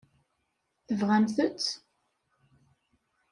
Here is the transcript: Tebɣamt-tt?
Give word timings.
Tebɣamt-tt? 0.87 1.67